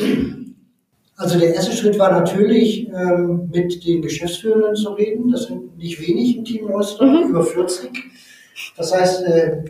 [1.16, 5.32] Also der erste Schritt war natürlich, ähm, mit den Geschäftsführenden zu reden.
[5.32, 7.30] Das sind nicht wenig im Team Neuster, mhm.
[7.30, 7.92] über 40.
[8.76, 9.64] Das heißt, äh,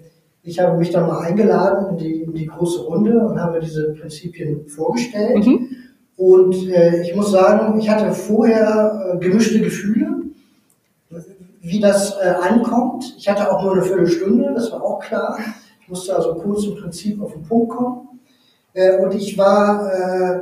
[0.44, 3.94] ich habe mich dann mal eingeladen in die, in die große Runde und habe diese
[3.94, 5.46] Prinzipien vorgestellt.
[5.46, 5.70] Mhm.
[6.18, 10.22] Und äh, ich muss sagen, ich hatte vorher äh, gemischte Gefühle,
[11.62, 13.16] wie das äh, ankommt.
[13.18, 15.40] Ich hatte auch nur eine Viertelstunde, das war auch klar.
[15.82, 18.20] Ich musste also kurz im Prinzip auf den Punkt kommen.
[18.74, 20.40] Äh, und ich war, äh,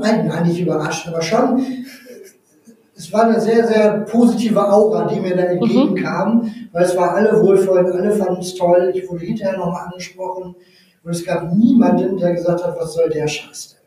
[0.00, 1.62] nein, nein, nicht überrascht, aber schon
[2.96, 6.50] es war eine sehr, sehr positive Aura, die mir da entgegenkam, mhm.
[6.72, 8.92] weil es war alle wohlvoll, alle fanden es toll.
[8.94, 10.54] Ich wurde hinterher nochmal angesprochen
[11.02, 13.80] und es gab niemanden, der gesagt hat, was soll der Scheiß denn?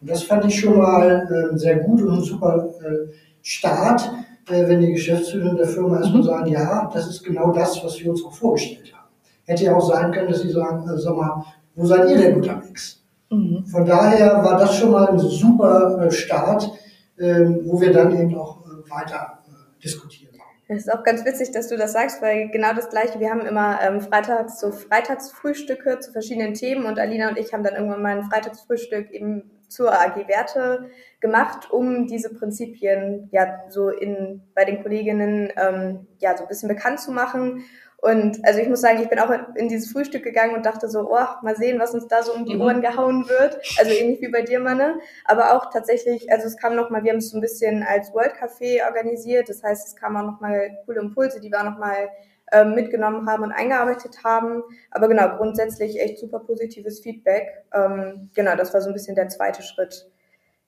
[0.00, 4.10] Und das fand ich schon mal äh, sehr gut und ein super äh, Start,
[4.50, 6.26] äh, wenn die Geschäftsführer der Firma erstmal mhm.
[6.26, 9.08] sagen, ja, das ist genau das, was wir uns auch vorgestellt haben.
[9.44, 12.36] Hätte ja auch sein können, dass sie sagen, äh, sag mal, wo seid ihr denn
[12.36, 13.02] unterwegs?
[13.30, 13.64] Mhm.
[13.66, 16.70] Von daher war das schon mal ein super äh, Start,
[17.16, 20.34] wo wir dann eben auch äh, weiter äh, diskutieren.
[20.68, 23.42] Das ist auch ganz witzig, dass du das sagst, weil genau das Gleiche, wir haben
[23.42, 28.00] immer ähm, freitags so Freitagsfrühstücke zu verschiedenen Themen und Alina und ich haben dann irgendwann
[28.00, 34.64] mal ein Freitagsfrühstück eben zur AG Werte gemacht, um diese Prinzipien ja so in bei
[34.64, 37.64] den Kolleginnen ähm, ja so ein bisschen bekannt zu machen
[38.04, 41.10] und also ich muss sagen, ich bin auch in dieses Frühstück gegangen und dachte so,
[41.10, 42.60] oh, mal sehen, was uns da so um die mhm.
[42.60, 43.58] Ohren gehauen wird.
[43.78, 44.98] Also ähnlich wie bei dir, Manne.
[45.24, 48.34] Aber auch tatsächlich, also es kam nochmal, wir haben es so ein bisschen als World
[48.34, 49.48] Café organisiert.
[49.48, 52.10] Das heißt, es kamen auch nochmal coole Impulse, die waren nochmal
[52.52, 54.62] ähm, mitgenommen haben und eingearbeitet haben.
[54.90, 57.64] Aber genau, grundsätzlich echt super positives Feedback.
[57.72, 60.10] Ähm, genau, das war so ein bisschen der zweite Schritt,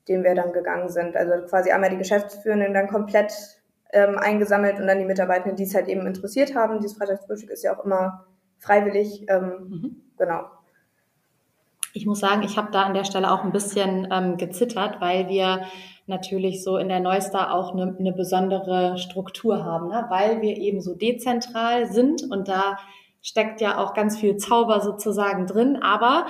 [0.09, 1.15] den wir dann gegangen sind.
[1.15, 3.56] Also quasi einmal die Geschäftsführenden dann komplett
[3.93, 6.81] ähm, eingesammelt und dann die Mitarbeitenden, die es halt eben interessiert haben.
[6.81, 8.25] Dieses Freitagsfrühstück ist ja auch immer
[8.59, 9.27] freiwillig.
[9.29, 9.97] Ähm, mhm.
[10.19, 10.45] Genau.
[11.93, 15.29] Ich muss sagen, ich habe da an der Stelle auch ein bisschen ähm, gezittert, weil
[15.29, 15.63] wir
[16.07, 20.07] natürlich so in der Neustar auch eine, eine besondere Struktur haben, ne?
[20.09, 22.79] weil wir eben so dezentral sind und da
[23.23, 25.83] steckt ja auch ganz viel Zauber sozusagen drin.
[25.83, 26.27] Aber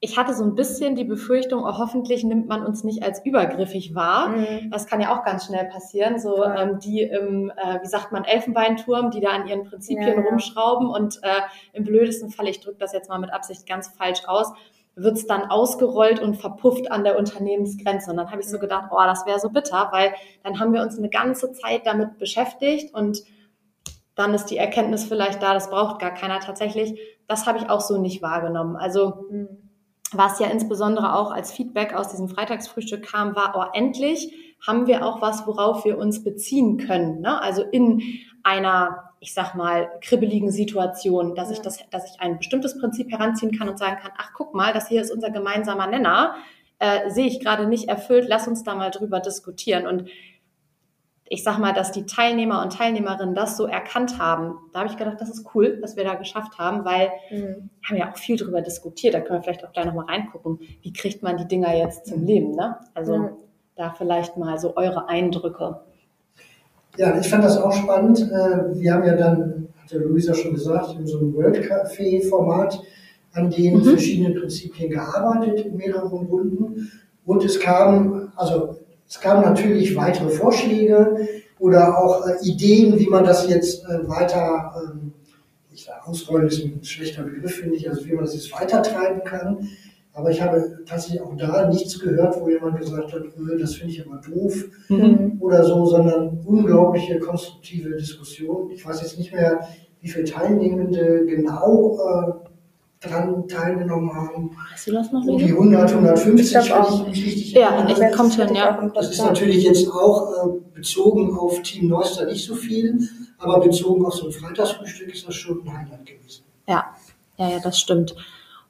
[0.00, 3.96] ich hatte so ein bisschen die Befürchtung, oh, hoffentlich nimmt man uns nicht als übergriffig
[3.96, 4.28] wahr.
[4.28, 4.70] Mhm.
[4.70, 6.20] Das kann ja auch ganz schnell passieren.
[6.20, 6.62] So ja.
[6.62, 10.88] ähm, die im, äh, wie sagt man, Elfenbeinturm, die da an ihren Prinzipien ja, rumschrauben
[10.88, 11.40] und äh,
[11.72, 14.52] im blödesten Fall, ich drücke das jetzt mal mit Absicht ganz falsch aus,
[14.94, 18.10] wird's dann ausgerollt und verpufft an der Unternehmensgrenze.
[18.10, 18.62] Und dann habe ich so mhm.
[18.62, 20.12] gedacht, oh, das wäre so bitter, weil
[20.44, 23.24] dann haben wir uns eine ganze Zeit damit beschäftigt und
[24.14, 27.00] dann ist die Erkenntnis vielleicht da, das braucht gar keiner tatsächlich.
[27.26, 28.76] Das habe ich auch so nicht wahrgenommen.
[28.76, 29.67] Also mhm.
[30.12, 34.32] Was ja insbesondere auch als Feedback aus diesem Freitagsfrühstück kam, war, oh, endlich
[34.66, 37.20] haben wir auch was, worauf wir uns beziehen können.
[37.20, 37.40] Ne?
[37.40, 38.02] Also in
[38.42, 41.54] einer ich sag mal, kribbeligen Situation, dass ja.
[41.54, 44.72] ich das, dass ich ein bestimmtes Prinzip heranziehen kann und sagen kann, ach, guck mal,
[44.72, 46.36] das hier ist unser gemeinsamer Nenner,
[46.78, 49.86] äh, sehe ich gerade nicht erfüllt, lass uns da mal drüber diskutieren.
[49.86, 50.08] Und
[51.30, 54.96] ich sag mal, dass die Teilnehmer und Teilnehmerinnen das so erkannt haben, da habe ich
[54.96, 57.70] gedacht, das ist cool, dass wir da geschafft haben, weil mhm.
[57.80, 60.58] wir haben ja auch viel drüber diskutiert, da können wir vielleicht auch gleich nochmal reingucken,
[60.82, 62.76] wie kriegt man die Dinger jetzt zum Leben, ne?
[62.94, 63.28] Also mhm.
[63.76, 65.80] da vielleicht mal so eure Eindrücke.
[66.96, 68.20] Ja, ich fand das auch spannend.
[68.20, 72.82] Äh, wir haben ja dann, hat der Luisa schon gesagt, in so einem World Café-Format
[73.34, 73.84] an den mhm.
[73.84, 76.90] verschiedenen Prinzipien gearbeitet in mehreren Runden.
[77.24, 78.77] Und es kam, also
[79.08, 84.72] es kamen natürlich weitere Vorschläge oder auch äh, Ideen, wie man das jetzt äh, weiter,
[84.76, 85.12] ähm,
[85.72, 88.82] ich sage, ausrollen ist ein schlechter Begriff, finde ich, also wie man das jetzt weiter
[88.82, 89.68] treiben kann.
[90.12, 93.92] Aber ich habe tatsächlich auch da nichts gehört, wo jemand gesagt hat, öh, das finde
[93.92, 95.36] ich aber doof mhm.
[95.40, 98.70] oder so, sondern unglaubliche konstruktive Diskussion.
[98.72, 99.68] Ich weiß jetzt nicht mehr,
[100.00, 102.47] wie viele Teilnehmende genau äh,
[103.00, 104.50] dran teilgenommen haben.
[104.72, 105.24] Hast du das noch?
[105.24, 108.00] Um die 100, 150, wenn ich mich richtig ja, erinnere.
[108.00, 108.90] Ja, kommt hin, ja.
[108.94, 113.08] Das ist natürlich jetzt auch äh, bezogen auf Team Neuster nicht so viel,
[113.38, 116.44] aber bezogen auf so ein Freitagsfrühstück ist das schon ein Highlight gewesen.
[116.66, 116.86] Ja,
[117.36, 118.14] ja, ja, das stimmt.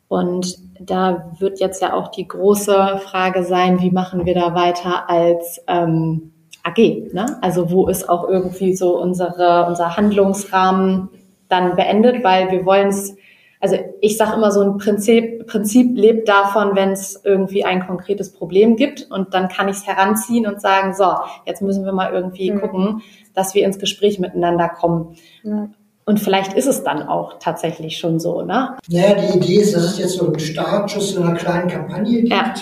[0.09, 5.09] Und da wird jetzt ja auch die große Frage sein, wie machen wir da weiter
[5.09, 7.13] als ähm, AG?
[7.13, 7.39] Ne?
[7.43, 11.11] Also wo ist auch irgendwie so unsere, unser Handlungsrahmen
[11.49, 13.17] dann beendet, weil wir wollen es,
[13.61, 18.33] also ich sage immer so ein Prinzip, Prinzip lebt davon, wenn es irgendwie ein konkretes
[18.33, 21.13] Problem gibt und dann kann ich es heranziehen und sagen, so,
[21.45, 22.61] jetzt müssen wir mal irgendwie mhm.
[22.61, 23.03] gucken,
[23.35, 25.17] dass wir ins Gespräch miteinander kommen.
[25.43, 25.69] Ja.
[26.05, 28.79] Und vielleicht ist es dann auch tatsächlich schon so, ne?
[28.89, 32.33] Naja, die Idee ist, dass es jetzt so einen Startschuss in einer kleinen Kampagne gibt,
[32.33, 32.55] ja.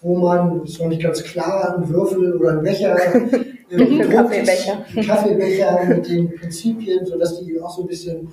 [0.00, 4.84] wo man, ist noch nicht ganz klar, einen Würfel oder einen Becher, äh, einen Kaffeebecher.
[4.96, 8.32] einen Kaffeebecher mit den Prinzipien, sodass die auch so ein bisschen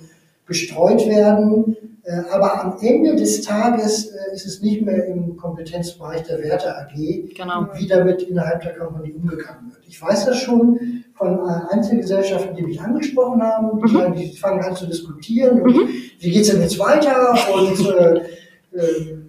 [0.49, 1.77] gestreut werden.
[2.03, 6.75] Äh, aber am Ende des Tages äh, ist es nicht mehr im Kompetenzbereich der Werte
[6.75, 6.95] AG,
[7.35, 7.67] genau.
[7.75, 9.83] wie damit innerhalb der Kompanie umgegangen wird.
[9.87, 14.15] Ich weiß das schon von äh, Einzelgesellschaften, die mich angesprochen haben, die, mhm.
[14.15, 15.61] die fangen an zu diskutieren.
[15.61, 15.89] Und mhm.
[16.19, 17.35] Wie geht's denn jetzt weiter?
[17.53, 18.21] Und äh,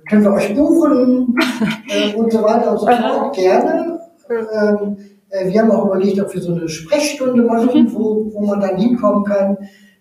[0.08, 1.34] können wir euch buchen?
[1.88, 3.36] äh, und so weiter und so fort.
[3.36, 4.00] Gerne.
[4.30, 4.96] Ähm,
[5.28, 7.92] äh, wir haben auch überlegt, ob wir so eine Sprechstunde machen, mhm.
[7.92, 9.58] wo, wo man dann hinkommen kann.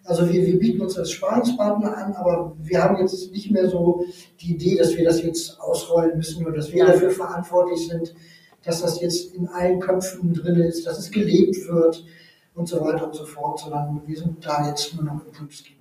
[0.09, 4.03] Also wir, wir bieten uns als Sparingspartner an, aber wir haben jetzt nicht mehr so
[4.41, 8.15] die Idee, dass wir das jetzt ausrollen müssen oder dass wir dafür verantwortlich sind,
[8.63, 12.03] dass das jetzt in allen Köpfen drin ist, dass es gelebt wird
[12.55, 15.79] und so weiter und so fort, sondern wir sind da jetzt nur noch Impulsgeber.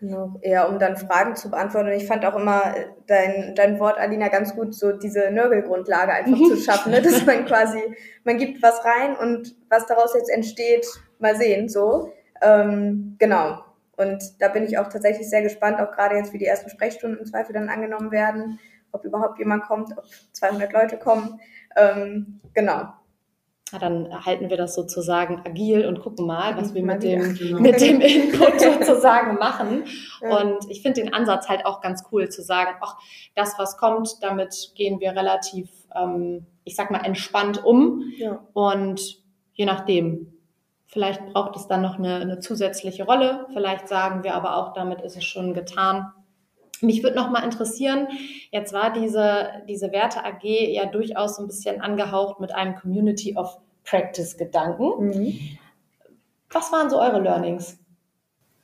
[0.00, 1.88] Genau, eher um dann Fragen zu beantworten.
[1.88, 2.72] Und ich fand auch immer
[3.08, 7.02] dein, dein Wort, Alina, ganz gut, so diese Nörgelgrundlage einfach zu schaffen, ne?
[7.02, 7.80] dass man quasi,
[8.22, 10.86] man gibt was rein und was daraus jetzt entsteht,
[11.18, 12.12] mal sehen, so.
[12.42, 13.64] Ähm, genau.
[13.96, 17.18] Und da bin ich auch tatsächlich sehr gespannt, auch gerade jetzt, wie die ersten Sprechstunden
[17.18, 18.60] im Zweifel dann angenommen werden,
[18.92, 21.40] ob überhaupt jemand kommt, ob 200 Leute kommen.
[21.76, 22.92] Ähm, genau.
[23.72, 27.80] Ja, dann halten wir das sozusagen agil und gucken mal, was wir mit dem, mit
[27.80, 29.84] dem Input sozusagen machen.
[30.22, 30.38] Ja.
[30.38, 32.96] Und ich finde den Ansatz halt auch ganz cool zu sagen, ach,
[33.34, 38.04] das, was kommt, damit gehen wir relativ, ähm, ich sag mal, entspannt um.
[38.16, 38.40] Ja.
[38.54, 39.22] Und
[39.52, 40.37] je nachdem,
[40.88, 43.46] Vielleicht braucht es dann noch eine, eine zusätzliche Rolle.
[43.52, 46.10] Vielleicht sagen wir aber auch, damit ist es schon getan.
[46.80, 48.08] Mich würde noch mal interessieren,
[48.50, 53.36] jetzt war diese, diese Werte AG ja durchaus so ein bisschen angehaucht mit einem Community
[53.36, 55.08] of Practice Gedanken.
[55.08, 55.38] Mhm.
[56.50, 57.78] Was waren so eure Learnings?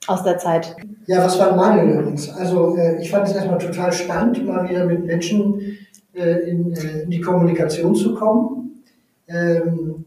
[0.07, 0.77] aus der Zeit?
[1.07, 2.29] Ja, was waren meine Learnings?
[2.31, 5.79] Also äh, ich fand es erstmal total spannend, mal wieder mit Menschen
[6.13, 8.85] äh, in, äh, in, die Kommunikation zu kommen.
[9.29, 10.05] Ähm,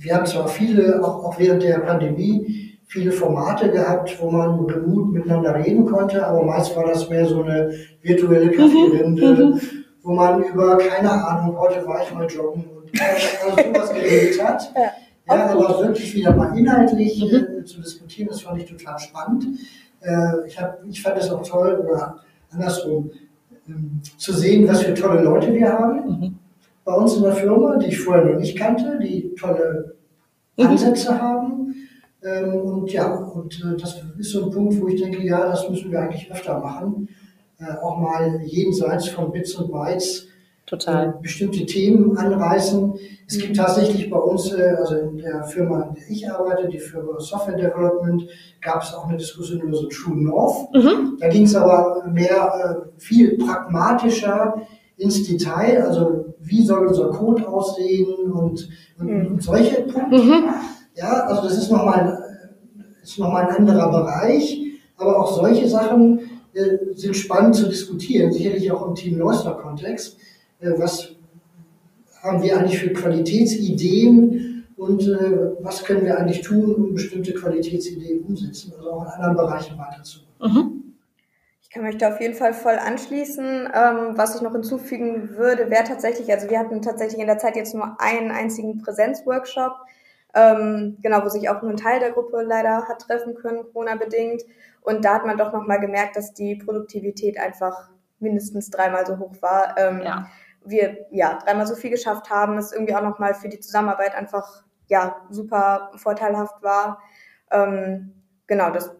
[0.00, 5.12] wir haben zwar viele, auch, auch während der Pandemie, viele Formate gehabt, wo man remote
[5.12, 8.56] miteinander reden konnte, aber meist war das mehr so eine virtuelle mhm.
[8.56, 9.60] Kaffeerinde, mhm.
[10.02, 14.72] wo man über, keine Ahnung, heute war ich mal joggen und also sowas geredet hat.
[14.74, 14.90] Ja.
[15.28, 17.60] Ja, aber wirklich wieder mal inhaltlich mhm.
[17.60, 19.46] äh, zu diskutieren, das fand ich total spannend.
[20.00, 22.16] Äh, ich, hab, ich fand es auch toll, oder
[22.50, 23.12] andersrum,
[23.68, 26.38] ähm, zu sehen, was für tolle Leute wir haben mhm.
[26.90, 29.94] Bei uns in der Firma, die ich vorher noch nicht kannte, die tolle
[30.56, 30.66] mhm.
[30.66, 31.20] Ansätze mhm.
[31.20, 31.74] haben.
[32.22, 35.70] Ähm, und ja, und äh, das ist so ein Punkt, wo ich denke, ja, das
[35.70, 37.08] müssen wir eigentlich öfter machen.
[37.60, 40.26] Äh, auch mal jenseits von Bits und Bytes
[40.66, 41.08] Total.
[41.08, 42.94] Äh, bestimmte Themen anreißen.
[43.28, 46.78] Es gibt tatsächlich bei uns, äh, also in der Firma, in der ich arbeite, die
[46.78, 48.28] Firma Software Development,
[48.60, 50.74] gab es auch eine Diskussion über so True North.
[50.74, 51.18] Mhm.
[51.20, 54.62] Da ging es aber mehr, äh, viel pragmatischer
[55.00, 59.26] ins Detail, also wie soll unser Code aussehen und, und, mhm.
[59.26, 60.18] und solche Punkte.
[60.22, 60.44] Mhm.
[60.94, 62.18] Ja, also das ist nochmal
[63.02, 64.60] ist noch mal ein anderer Bereich,
[64.96, 66.20] aber auch solche Sachen
[66.52, 70.18] äh, sind spannend zu diskutieren, sicherlich auch im Team Neuster Kontext.
[70.60, 71.12] Äh, was
[72.22, 78.20] haben wir eigentlich für Qualitätsideen und äh, was können wir eigentlich tun, um bestimmte Qualitätsideen
[78.20, 80.54] umsetzen, also auch in anderen Bereichen weiterzukommen.
[80.54, 80.79] Mhm.
[81.70, 83.68] Ich kann mich da auf jeden Fall voll anschließen.
[83.72, 87.54] Ähm, was ich noch hinzufügen würde, wäre tatsächlich, also wir hatten tatsächlich in der Zeit
[87.54, 89.76] jetzt nur einen einzigen Präsenzworkshop,
[90.34, 94.42] ähm, genau, wo sich auch nur ein Teil der Gruppe leider hat treffen können, Corona-bedingt.
[94.80, 99.36] Und da hat man doch nochmal gemerkt, dass die Produktivität einfach mindestens dreimal so hoch
[99.40, 99.78] war.
[99.78, 100.26] Ähm, ja
[100.64, 104.62] wir ja dreimal so viel geschafft haben, es irgendwie auch nochmal für die Zusammenarbeit einfach
[104.88, 107.00] ja super vorteilhaft war.
[107.50, 108.12] Ähm,
[108.46, 108.94] genau, das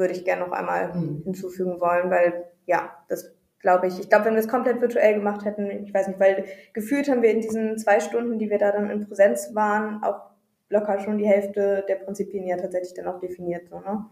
[0.00, 1.22] würde ich gerne noch einmal mhm.
[1.22, 5.44] hinzufügen wollen, weil ja, das glaube ich, ich glaube, wenn wir es komplett virtuell gemacht
[5.44, 8.72] hätten, ich weiß nicht, weil gefühlt haben wir in diesen zwei Stunden, die wir da
[8.72, 10.30] dann in Präsenz waren, auch
[10.70, 14.06] locker schon die Hälfte der Prinzipien ja tatsächlich dann auch definiert, so, ne?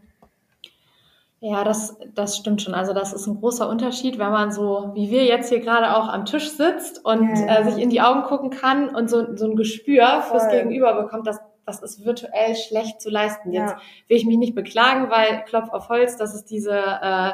[1.40, 2.74] Ja, das, das stimmt schon.
[2.74, 6.09] Also das ist ein großer Unterschied, wenn man so, wie wir jetzt hier gerade auch
[6.09, 7.61] am Tisch sitzt und ja.
[7.61, 10.40] äh, sich in die Augen gucken kann und so, so ein Gespür Voll.
[10.40, 13.52] fürs Gegenüber bekommt, das, das ist virtuell schlecht zu leisten.
[13.52, 13.81] Jetzt ja.
[14.09, 17.33] will ich mich nicht beklagen, weil Klopf auf Holz, dass es diese äh,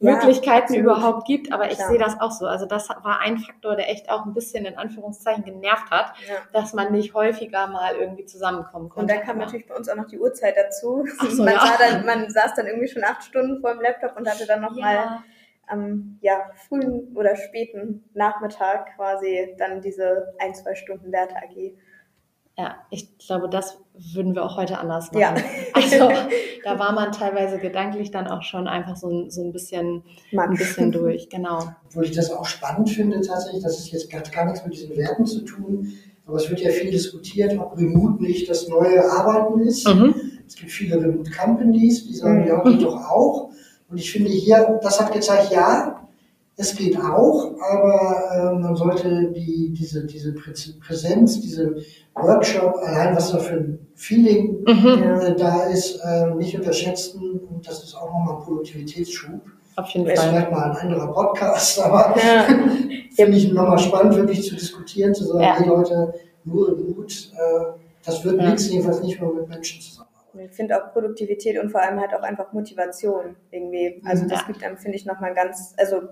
[0.00, 1.52] Möglichkeiten ja, überhaupt gibt.
[1.52, 1.88] Aber ich Klar.
[1.88, 2.46] sehe das auch so.
[2.46, 6.34] Also das war ein Faktor, der echt auch ein bisschen in Anführungszeichen genervt hat, ja.
[6.52, 9.14] dass man nicht häufiger mal irgendwie zusammenkommen konnte.
[9.14, 11.06] Und da kam natürlich bei uns auch noch die Uhrzeit dazu.
[11.30, 11.76] So, man, ja.
[11.78, 14.74] dann, man saß dann irgendwie schon acht Stunden vor dem Laptop und hatte dann noch
[14.76, 15.22] mal
[15.66, 21.74] am ja, frühen oder späten Nachmittag quasi dann diese ein, zwei Stunden Werte AG.
[22.58, 23.76] Ja, ich glaube, das
[24.14, 25.20] würden wir auch heute anders machen.
[25.20, 25.34] Ja.
[25.74, 26.08] Also
[26.64, 30.02] da war man teilweise gedanklich dann auch schon einfach so, so ein bisschen,
[30.36, 31.58] ein bisschen durch, genau.
[31.86, 34.96] Obwohl ich das auch spannend finde tatsächlich, das ist jetzt gar, gar nichts mit diesen
[34.96, 35.92] Werten zu tun,
[36.26, 39.86] aber es wird ja viel diskutiert, ob Remote nicht das neue Arbeiten ist.
[39.86, 40.14] Mhm.
[40.46, 42.48] Es gibt viele Remote Companies, die sagen, mhm.
[42.48, 43.50] ja, geht doch auch.
[43.88, 46.05] Und ich finde hier, das hat gezeigt, ja,
[46.58, 51.76] es geht auch, aber äh, man sollte die, diese, diese Präsenz, diese
[52.14, 55.20] Workshop, allein was da für ein Feeling mhm.
[55.20, 57.40] äh, da ist, äh, nicht unterschätzen.
[57.40, 59.40] Und das ist auch nochmal ein Produktivitätsschub.
[59.76, 60.28] Auf jeden das Fall.
[60.28, 62.44] ist vielleicht mal ein anderer Podcast, aber ja.
[63.14, 65.58] finde ich nochmal spannend, wirklich zu diskutieren, zu sagen, ja.
[65.58, 66.14] hey Leute,
[66.44, 67.64] nur Mut, äh,
[68.02, 68.46] das wird ja.
[68.46, 70.08] nichts, jedenfalls nicht mehr mit Menschen zusammen.
[70.38, 74.02] Ich finde auch Produktivität und vor allem halt auch einfach Motivation irgendwie.
[74.04, 74.46] Also das ja.
[74.46, 76.02] gibt einem, finde ich, nochmal ganz, also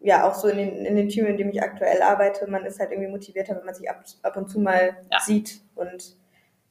[0.00, 2.78] ja, auch so in den, in den Teams, in dem ich aktuell arbeite, man ist
[2.78, 5.18] halt irgendwie motivierter, wenn man sich ab, ab und zu mal ja.
[5.20, 6.16] sieht und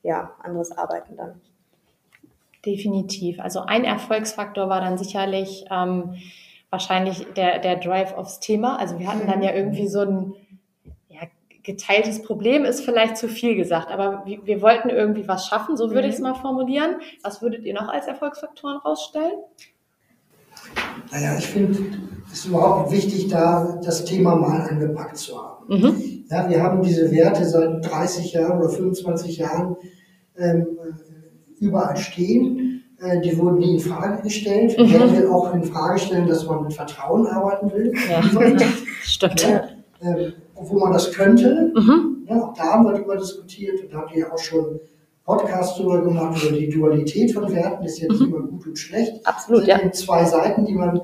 [0.04, 1.42] ja, anderes Arbeiten dann.
[2.66, 3.40] Definitiv.
[3.40, 6.16] Also ein Erfolgsfaktor war dann sicherlich ähm,
[6.70, 8.80] wahrscheinlich der, der Drive aufs Thema.
[8.80, 10.34] Also wir hatten dann ja irgendwie so ein
[11.10, 11.22] ja,
[11.64, 15.92] geteiltes Problem, ist vielleicht zu viel gesagt, aber wir, wir wollten irgendwie was schaffen, so
[15.92, 16.10] würde mhm.
[16.10, 16.98] ich es mal formulieren.
[17.24, 19.40] Was würdet ihr noch als Erfolgsfaktoren rausstellen?
[21.12, 21.80] Naja, ich finde,
[22.32, 25.66] es ist überhaupt wichtig, da das Thema mal angepackt zu haben.
[25.68, 26.26] Mhm.
[26.30, 29.78] Ja, wir haben diese Werte seit 30 Jahren oder 25 Jahren
[30.38, 30.68] ähm,
[31.60, 32.84] überall stehen.
[33.00, 34.78] Äh, die wurden nie in Frage gestellt.
[34.78, 34.90] Mhm.
[34.90, 37.94] Wir will auch in Frage stellen, dass man mit Vertrauen arbeiten will.
[38.10, 38.22] Ja,
[39.04, 39.42] stimmt.
[39.42, 39.68] Ja,
[40.02, 41.72] äh, wo man das könnte.
[41.76, 42.26] Mhm.
[42.28, 44.80] Ja, auch da haben wir darüber diskutiert und da habt ihr auch schon
[45.28, 48.28] Podcast darüber gemacht, über die Dualität von Werten, ist jetzt mhm.
[48.28, 49.14] immer gut und schlecht.
[49.26, 49.92] Absolut, das sind ja.
[49.92, 51.02] zwei Seiten, die man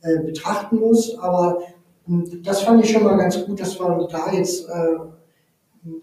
[0.00, 1.58] äh, betrachten muss, aber
[2.06, 4.96] mh, hm, das fand ich schon mal ganz gut, dass wir da jetzt äh,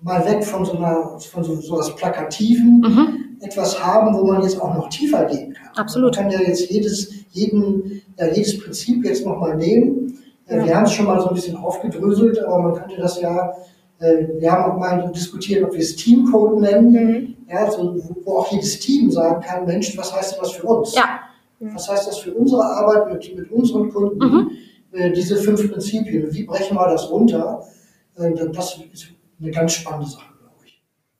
[0.01, 3.37] mal weg von so einer, von so, so was Plakativen, Mhm.
[3.41, 5.75] etwas haben, wo man jetzt auch noch tiefer gehen kann.
[5.75, 6.15] Absolut.
[6.15, 10.19] Man kann ja jetzt jedes, jeden, ja, jedes Prinzip jetzt nochmal nehmen.
[10.45, 13.51] Äh, Wir haben es schon mal so ein bisschen aufgedröselt, aber man könnte das ja,
[13.99, 17.35] äh, wir haben auch mal diskutiert, ob wir es Teamcode nennen, Mhm.
[17.53, 20.95] Ja, so, wo- auch jedes Team sagen kann, Mensch, was heißt das für uns?
[20.95, 21.19] Ja.
[21.59, 24.17] Was heißt das für unsere Arbeit mit, mit unseren Kunden?
[24.17, 24.51] Mhm.
[24.91, 27.63] Äh, diese fünf Prinzipien, wie brechen wir das runter?
[28.17, 29.07] Äh, das ist
[29.41, 30.32] eine ganz spannende Sache.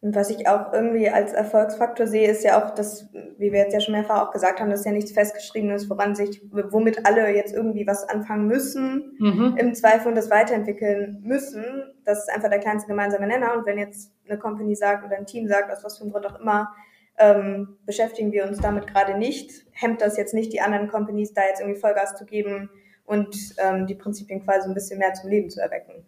[0.03, 3.73] Und was ich auch irgendwie als Erfolgsfaktor sehe, ist ja auch, dass, wie wir jetzt
[3.73, 7.53] ja schon mehrfach auch gesagt haben, dass ja nichts festgeschriebenes, woran sich, womit alle jetzt
[7.53, 9.55] irgendwie was anfangen müssen, Mhm.
[9.57, 11.63] im Zweifel und das weiterentwickeln müssen.
[12.03, 13.53] Das ist einfach der kleinste gemeinsame Nenner.
[13.57, 16.25] Und wenn jetzt eine Company sagt oder ein Team sagt, aus was für einem Grund
[16.25, 16.73] auch immer,
[17.17, 21.43] ähm, beschäftigen wir uns damit gerade nicht, hemmt das jetzt nicht die anderen Companies, da
[21.47, 22.69] jetzt irgendwie Vollgas zu geben
[23.05, 26.05] und ähm, die Prinzipien quasi ein bisschen mehr zum Leben zu erwecken.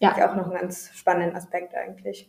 [0.00, 0.14] Ja.
[0.14, 2.28] Finde ich auch noch einen ganz spannenden Aspekt eigentlich.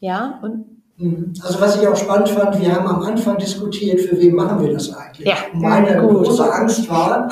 [0.00, 1.32] Ja, und Mhm.
[1.44, 4.72] Also was ich auch spannend fand, wir haben am Anfang diskutiert, für wen machen wir
[4.72, 5.28] das eigentlich?
[5.28, 6.24] Ja, Und Meine gut.
[6.24, 7.28] große Angst war,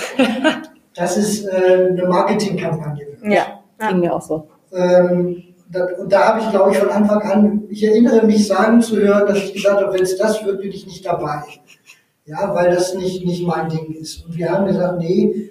[0.95, 3.25] dass es äh, eine Marketingkampagne wird.
[3.25, 3.61] Ja.
[3.81, 3.89] ja.
[3.89, 4.49] ging mir auch so.
[4.73, 8.81] Ähm, da, und da habe ich, glaube ich, von Anfang an, ich erinnere mich sagen
[8.81, 11.43] zu hören, dass ich gesagt habe, wenn es das wird, bin ich nicht dabei.
[12.25, 14.25] Ja, weil das nicht, nicht mein Ding ist.
[14.27, 15.51] Und wir haben gesagt, nee,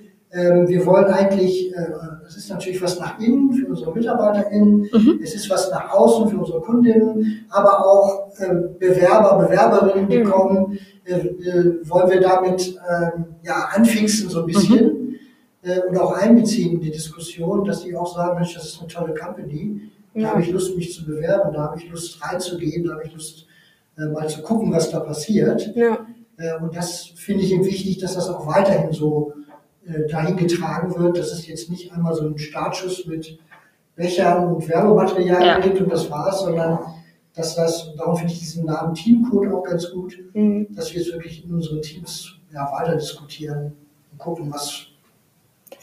[0.68, 1.88] wir wollen eigentlich, äh,
[2.28, 5.20] es ist natürlich was nach innen für unsere MitarbeiterInnen, Mhm.
[5.24, 10.24] es ist was nach außen für unsere Kundinnen, aber auch ähm, Bewerber, Bewerberinnen, die Mhm.
[10.26, 15.18] kommen, äh, äh, wollen wir damit ähm, ja, anfixen so ein bisschen
[15.64, 18.88] äh, und auch einbeziehen in die Diskussion, dass die auch sagen, Mensch, das ist eine
[18.90, 19.82] tolle Company,
[20.14, 20.30] da Ja.
[20.32, 23.46] habe ich Lust, mich zu bewerben, da habe ich Lust reinzugehen, da habe ich Lust,
[23.98, 25.72] äh, mal zu gucken, was da passiert.
[25.76, 26.00] Ja.
[26.38, 29.35] Äh, Und das finde ich eben wichtig, dass das auch weiterhin so äh,
[30.10, 33.38] dahin getragen wird, dass es jetzt nicht einmal so einen Startschuss mit
[33.96, 35.60] Bechern und Werbematerial Ja.
[35.60, 36.80] gibt und das war's, sondern
[37.36, 40.68] dass das, und darum finde ich diesen Namen Teamcode auch ganz gut, Mhm.
[40.76, 43.74] dass wir es wirklich in unseren Teams ja, weiter diskutieren
[44.12, 44.88] und gucken, was,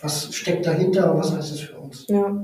[0.00, 2.06] was steckt dahinter und was heißt es für uns.
[2.08, 2.34] Ja.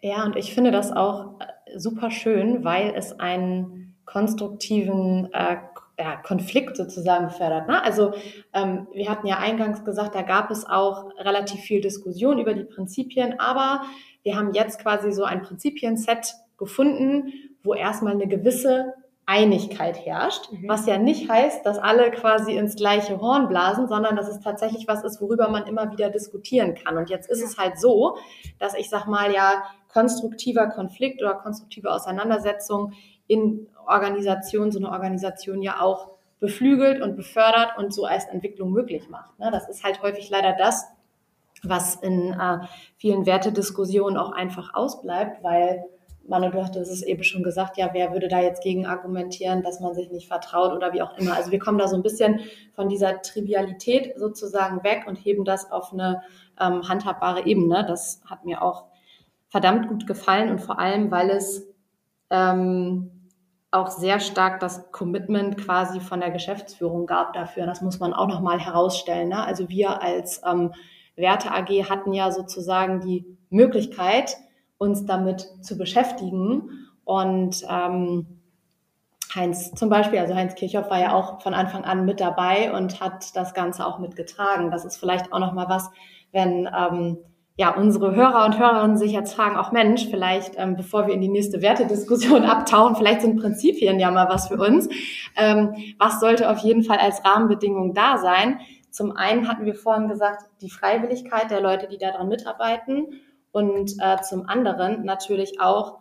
[0.00, 5.56] Ja, und ich finde das auch äh, super schön, weil es einen konstruktiven äh,
[5.98, 7.66] ja, Konflikt sozusagen fördert.
[7.68, 7.82] Ne?
[7.82, 8.12] Also
[8.54, 12.64] ähm, wir hatten ja eingangs gesagt, da gab es auch relativ viel Diskussion über die
[12.64, 13.82] Prinzipien, aber
[14.22, 17.32] wir haben jetzt quasi so ein Prinzipienset gefunden,
[17.64, 18.94] wo erstmal eine gewisse
[19.26, 20.68] Einigkeit herrscht, Mhm.
[20.68, 24.88] was ja nicht heißt, dass alle quasi ins gleiche Horn blasen, sondern dass es tatsächlich
[24.88, 26.96] was ist, worüber man immer wieder diskutieren kann.
[26.96, 28.16] Und jetzt ist es halt so,
[28.58, 32.92] dass ich sag mal ja konstruktiver Konflikt oder konstruktive Auseinandersetzung
[33.28, 36.10] in Organisationen, so eine Organisation ja auch
[36.40, 39.38] beflügelt und befördert und so als Entwicklung möglich macht.
[39.38, 39.50] Ne?
[39.50, 40.86] Das ist halt häufig leider das,
[41.62, 42.58] was in äh,
[42.96, 45.84] vielen Wertediskussionen auch einfach ausbleibt, weil
[46.28, 49.80] Manu, du hattest es eben schon gesagt, ja, wer würde da jetzt gegen argumentieren, dass
[49.80, 51.34] man sich nicht vertraut oder wie auch immer.
[51.34, 52.40] Also wir kommen da so ein bisschen
[52.74, 56.22] von dieser Trivialität sozusagen weg und heben das auf eine
[56.60, 57.84] ähm, handhabbare Ebene.
[57.88, 58.84] Das hat mir auch
[59.48, 61.66] verdammt gut gefallen und vor allem, weil es
[62.28, 63.17] ähm,
[63.70, 67.66] auch sehr stark das Commitment quasi von der Geschäftsführung gab dafür.
[67.66, 69.28] Das muss man auch nochmal herausstellen.
[69.28, 69.44] Ne?
[69.44, 70.72] Also wir als ähm,
[71.16, 74.36] Werte AG hatten ja sozusagen die Möglichkeit,
[74.78, 76.88] uns damit zu beschäftigen.
[77.04, 78.40] Und ähm,
[79.34, 83.00] Heinz zum Beispiel, also Heinz Kirchhoff war ja auch von Anfang an mit dabei und
[83.00, 84.70] hat das Ganze auch mitgetragen.
[84.70, 85.90] Das ist vielleicht auch nochmal was,
[86.32, 87.18] wenn ähm,
[87.58, 91.20] ja, unsere Hörer und Hörerinnen sich jetzt fragen, auch Mensch, vielleicht, ähm, bevor wir in
[91.20, 94.88] die nächste Wertediskussion abtauchen, vielleicht sind Prinzipien ja mal was für uns.
[95.36, 98.60] Ähm, was sollte auf jeden Fall als Rahmenbedingung da sein?
[98.90, 104.22] Zum einen hatten wir vorhin gesagt, die Freiwilligkeit der Leute, die daran mitarbeiten und äh,
[104.22, 105.98] zum anderen natürlich auch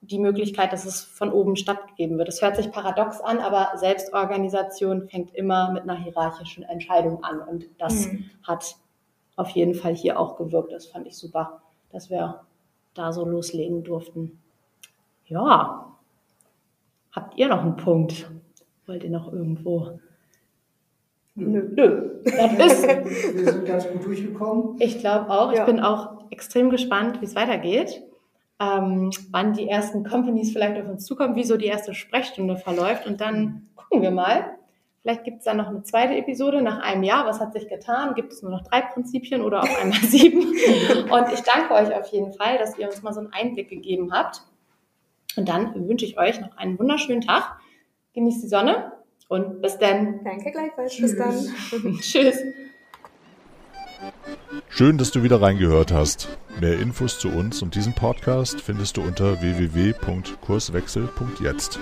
[0.00, 2.28] die Möglichkeit, dass es von oben stattgegeben wird.
[2.28, 7.64] Es hört sich paradox an, aber Selbstorganisation fängt immer mit einer hierarchischen Entscheidung an und
[7.78, 8.30] das Mhm.
[8.44, 8.76] hat
[9.36, 10.72] auf jeden Fall hier auch gewirkt.
[10.72, 12.40] Das fand ich super, dass wir
[12.94, 14.38] da so loslegen durften.
[15.26, 15.92] Ja.
[17.12, 18.30] Habt ihr noch einen Punkt?
[18.86, 19.98] Wollt ihr noch irgendwo?
[21.36, 21.68] Nö.
[21.74, 22.20] Nö.
[22.24, 22.52] Das
[22.86, 24.76] ist, Wir sind ganz gut durchgekommen.
[24.78, 25.50] ich glaube auch.
[25.52, 25.64] Ich Ja.
[25.64, 28.02] bin auch extrem gespannt, wie es weitergeht.
[28.60, 33.06] Ähm, wann die ersten Companies vielleicht auf uns zukommen, wie so die erste Sprechstunde verläuft.
[33.06, 34.56] Und dann gucken wir mal.
[35.04, 37.26] Vielleicht gibt es dann noch eine zweite Episode nach einem Jahr.
[37.26, 38.14] Was hat sich getan?
[38.14, 40.38] Gibt es nur noch drei Prinzipien oder auf einmal sieben?
[40.38, 44.14] Und ich danke euch auf jeden Fall, dass ihr uns mal so einen Einblick gegeben
[44.14, 44.40] habt.
[45.36, 47.58] Und dann wünsche ich euch noch einen wunderschönen Tag.
[48.14, 48.92] Genießt die Sonne
[49.28, 50.24] und bis dann.
[50.24, 50.96] Danke gleichfalls.
[50.96, 51.34] Bis dann.
[52.00, 52.38] Tschüss.
[54.70, 56.30] Schön, dass du wieder reingehört hast.
[56.62, 61.78] Mehr Infos zu uns und diesem Podcast findest du unter www.kurswechsel.jetzt.